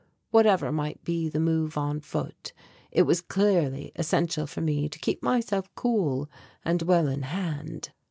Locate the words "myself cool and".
5.21-6.81